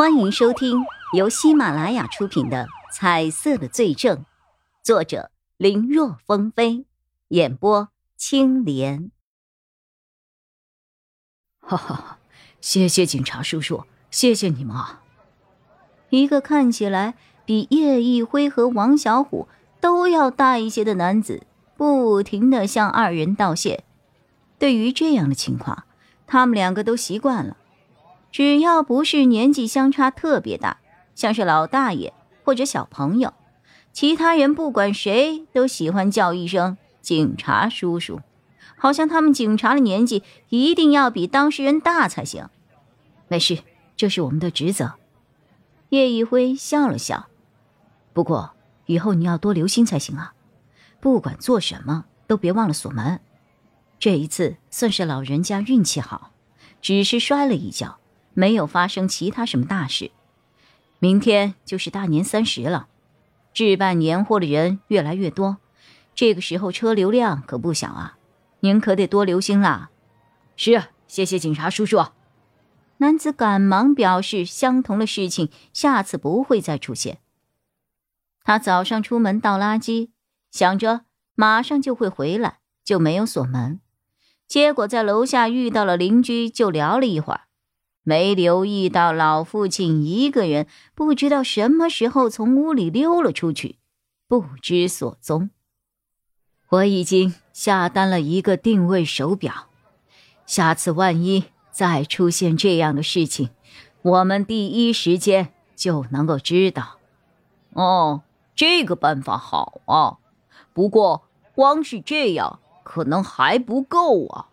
[0.00, 4.16] 欢迎收听由喜马拉雅出品的《彩色的罪证》，
[4.82, 6.86] 作者林若风飞，
[7.28, 9.10] 演播青莲。
[11.58, 12.18] 哈哈，
[12.62, 15.02] 谢谢警察叔叔，谢谢你们啊！
[16.08, 17.14] 一个看起来
[17.44, 19.48] 比叶一辉和王小虎
[19.82, 21.42] 都要大一些的男子，
[21.76, 23.84] 不停的向二人道谢。
[24.58, 25.84] 对于这样的情况，
[26.26, 27.58] 他们两个都习惯了。
[28.32, 30.78] 只要不是年纪相差特别大，
[31.14, 32.12] 像是老大爷
[32.44, 33.34] 或者小朋友，
[33.92, 38.20] 其他人不管谁都喜欢叫一声“警察叔叔”，
[38.76, 42.48] 好像他们警察的年纪一定要比当事人大才行。
[43.28, 43.58] 没事，
[43.96, 44.94] 这是我们的职责。
[45.90, 47.28] 叶一辉笑了笑，
[48.12, 48.52] 不过
[48.86, 50.34] 以后你要多留心才行啊，
[51.00, 53.20] 不管做什么都别忘了锁门。
[53.98, 56.30] 这一次算是老人家运气好，
[56.80, 57.99] 只是摔了一跤。
[58.40, 60.12] 没有发生其他什么大事，
[60.98, 62.88] 明天就是大年三十了，
[63.52, 65.58] 置办年货的人越来越多，
[66.14, 68.16] 这个时候车流量可不小啊，
[68.60, 69.90] 您可得多留心啦。
[70.56, 72.06] 是，谢谢警察叔叔。
[72.96, 77.18] 男子赶忙表示，相同的事情下次不会再出现。
[78.42, 80.08] 他早上出门倒垃圾，
[80.50, 81.02] 想着
[81.34, 83.80] 马上就会回来，就没有锁门，
[84.48, 87.42] 结果在楼下遇到了邻居，就聊了一会儿。
[88.02, 93.76] 没留意到老父亲一个人不知道什么时候从屋里溜了出去，
[94.26, 95.50] 不知所踪。
[96.70, 99.68] 我已经下单了一个定位手表，
[100.46, 103.50] 下次万一再出现这样的事情，
[104.02, 106.96] 我们第一时间就能够知道。
[107.74, 108.22] 哦，
[108.54, 110.18] 这个办法好啊，
[110.72, 114.46] 不过光是这样可能还不够啊。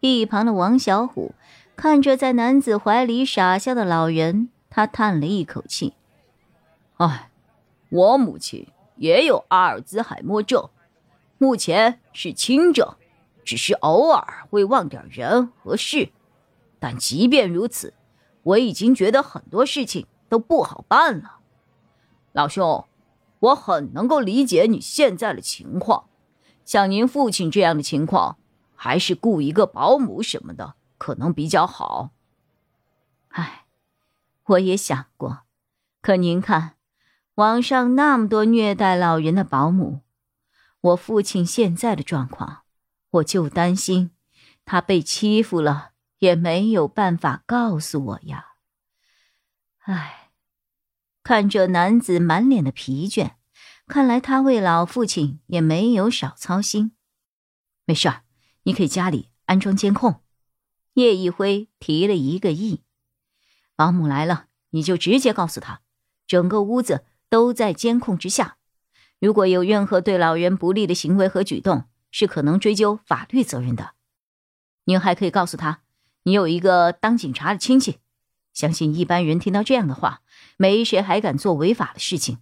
[0.00, 1.34] 一旁的王小虎。
[1.78, 5.94] 看着在男子怀里傻笑的老人，他叹了一口气
[6.98, 7.30] ：“哎，
[7.88, 10.70] 我母亲也有阿尔兹海默症，
[11.38, 12.96] 目前是轻症，
[13.44, 16.08] 只是偶尔会忘点人和事。
[16.80, 17.94] 但即便如此，
[18.42, 21.36] 我已经觉得很多事情都不好办了。
[22.32, 22.88] 老兄，
[23.38, 26.06] 我很能够理解你现在的情况，
[26.64, 28.36] 像您父亲这样的情况，
[28.74, 32.10] 还是雇一个保姆什么的。”可能比较好。
[33.28, 33.66] 唉，
[34.44, 35.44] 我也想过，
[36.02, 36.74] 可您看，
[37.36, 40.02] 网上那么多虐待老人的保姆，
[40.80, 42.62] 我父亲现在的状况，
[43.10, 44.10] 我就担心
[44.64, 48.54] 他被欺负了，也没有办法告诉我呀。
[49.80, 50.30] 唉，
[51.22, 53.32] 看这男子满脸的疲倦，
[53.86, 56.92] 看来他为老父亲也没有少操心。
[57.84, 58.22] 没事儿，
[58.64, 60.22] 你可以家里安装监控。
[60.98, 62.82] 叶一辉提了一个亿，
[63.76, 65.80] 保姆来了，你就直接告诉他，
[66.26, 68.56] 整个屋子都在监控之下。
[69.20, 73.92] 如果有任何对老人不利的行为和举动，是可能追究法律责任的。
[74.86, 75.82] 您还可以告诉他，
[76.24, 77.98] 你有一个当警察的亲戚，
[78.52, 80.22] 相信一般人听到这样的话，
[80.56, 82.38] 没谁还敢做违法的事情。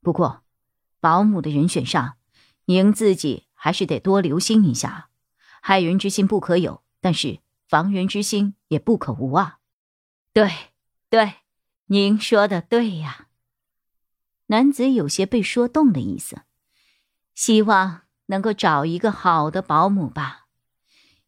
[0.00, 0.42] 不过，
[1.00, 2.16] 保姆的人选上，
[2.66, 5.08] 您自己还是得多留心一下，
[5.60, 7.40] 害人之心不可有，但是。
[7.68, 9.58] 防人之心也不可无啊！
[10.32, 10.50] 对，
[11.08, 11.34] 对，
[11.86, 13.28] 您说的对呀。
[14.46, 16.42] 男子有些被说动的意思，
[17.34, 20.46] 希望能够找一个好的保姆吧，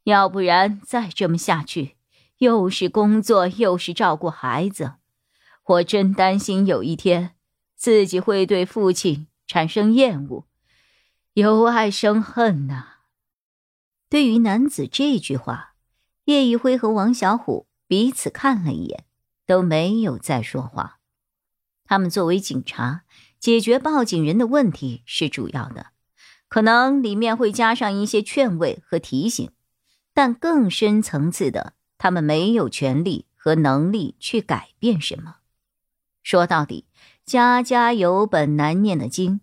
[0.05, 1.97] 要不然再这么下去，
[2.39, 4.97] 又是工作又是照顾孩子，
[5.65, 7.35] 我真担心有一天
[7.75, 10.47] 自己会对父亲产生厌恶，
[11.33, 12.99] 由爱生恨呐。
[14.09, 15.76] 对于男子这句话。
[16.27, 19.05] 叶一辉和王小虎彼此看了一眼，
[19.47, 20.99] 都没有再说话。
[21.85, 23.05] 他们作为警察，
[23.39, 25.93] 解决报警人的问题是主要的，
[26.49, 29.53] 可能里面会加上一些劝慰和提醒，
[30.13, 35.37] 但更深层次的，他们没有权利和能力去改变什么。
[36.25, 36.89] 说到底，
[37.25, 39.43] 家家有本难念的经，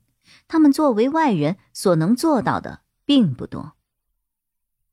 [0.49, 3.71] 他们作为外人所能做到的并不多。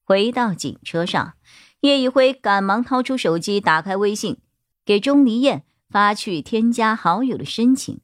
[0.05, 1.35] 回到警车上。
[1.81, 4.39] 叶一辉赶忙掏出手机，打开微信，
[4.85, 8.01] 给钟离燕发去添加好友的申请。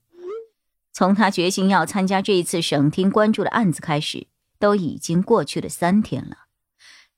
[0.92, 4.28] 从他决心要参加这一次省厅关注的案子开始，
[4.58, 6.46] 都已经过去了三天了。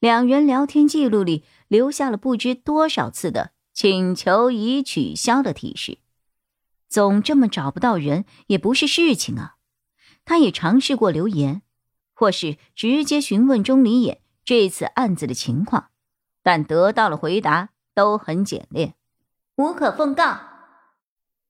[0.00, 5.98] 两人聊天记录里留下了不知多少次的请求已取消的提示。
[6.88, 9.54] 总这么找不到人也不是事情啊。
[10.24, 11.62] 他也尝试过留言，
[12.14, 15.90] 或是直接询问钟离燕这次案子的情况。
[16.48, 18.94] 但得到了回答都很简练，
[19.56, 20.38] 无可奉告。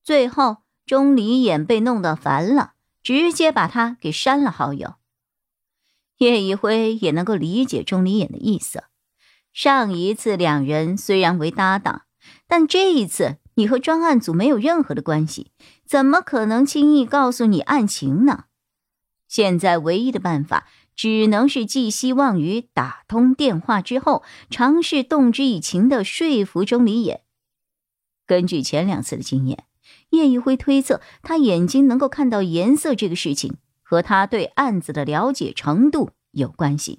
[0.03, 0.57] 最后
[0.87, 4.97] 钟离眼被弄得烦了，直接把他给删了好友。
[6.17, 8.83] 叶一辉也能够理解钟离眼的意思。
[9.53, 12.03] 上一次两人虽然为搭档，
[12.49, 15.53] 但这一次你和专案组没有任何的关系，
[15.87, 18.47] 怎么可能轻易告诉你案情呢？
[19.29, 20.67] 现在唯一的办法，
[20.99, 27.23] 只能是寄希望于打通电话之后，尝试动之以情的说服钟离也。
[28.27, 29.67] 根据前两次的经验，
[30.11, 36.99] 叶一辉推测，他眼睛能够看到颜色这个事情，和他对案子的了解程度有关系。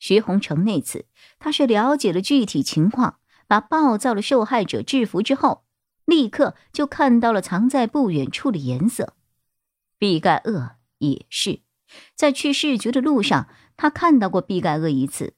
[0.00, 1.06] 徐洪成那次，
[1.38, 5.62] 他是了解了具体情况，把暴躁的受害者制服之后，
[6.04, 9.14] 立刻就看到了藏在不远处的颜色。
[9.98, 11.60] 毕盖厄也是
[12.14, 15.34] 在去市局的路上，他看到过毕盖厄一次，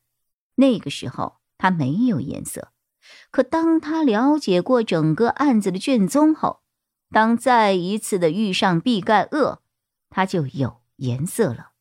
[0.57, 2.73] 那个时候他没有颜色。
[3.31, 6.61] 可当他了解过整个案子的卷宗后，
[7.11, 9.61] 当再一次的遇上毕盖厄，
[10.09, 11.73] 他就有颜色了。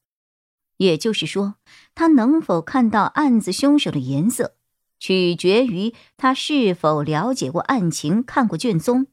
[0.78, 1.56] 也就是说，
[1.96, 4.58] 他能否看到案子凶手的颜色，
[5.00, 9.08] 取决于他是否了解过案情、看过卷宗。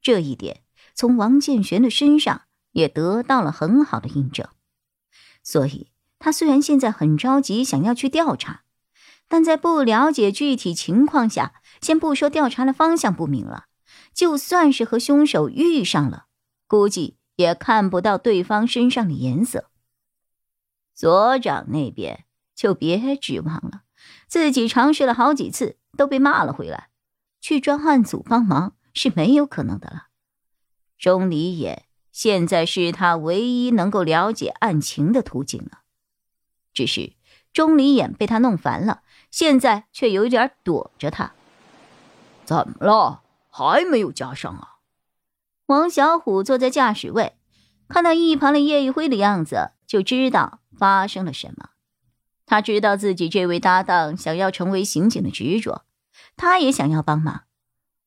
[0.00, 0.62] 这一点
[0.94, 2.42] 从王建玄的身上
[2.74, 4.46] 也得到了很好的印证。
[5.42, 8.62] 所以，他虽然现在很着急，想要去调查，
[9.28, 13.64] 但在不了解具体情况下，先不说调查的方向不明了，
[14.12, 16.26] 就算是和凶手遇上了，
[16.66, 19.70] 估计也看不到对方身上的颜色。
[20.94, 22.24] 所长那边
[22.54, 23.82] 就别指望了，
[24.28, 26.88] 自己尝试了好几次都被骂了回来，
[27.40, 30.06] 去专案组帮忙是没有可能的了。
[30.96, 31.83] 钟离也
[32.14, 35.80] 现在是他唯一能够了解案情的途径了，
[36.72, 37.14] 只是
[37.52, 39.02] 钟离眼被他弄烦了，
[39.32, 41.32] 现在却有点躲着他。
[42.44, 43.22] 怎么了？
[43.50, 44.76] 还没有加上啊？
[45.66, 47.36] 王小虎坐在驾驶位，
[47.88, 50.60] 看到一旁的叶一辉的样子，就知道。
[50.76, 51.70] 发生了什么？
[52.46, 55.84] 他知道自己这位搭档想要成为刑警的执着，
[56.36, 57.44] 他也想要帮忙。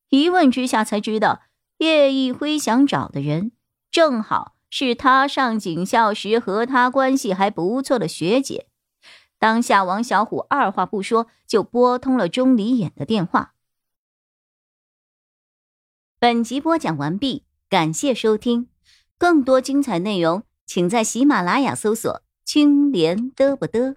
[0.08, 1.42] 一问之下才知道，
[1.78, 3.52] 叶一辉想找的人
[3.90, 8.68] 正好是他上警校时和他关系还不错的学姐。
[9.38, 13.54] 当下，王小虎二话不说就拨通了钟离眼的电话。
[16.18, 18.68] 本集播讲完毕，感谢收听，
[19.16, 22.22] 更多精彩内容请在喜马拉雅搜索。
[22.44, 23.94] 青莲嘚不嘚。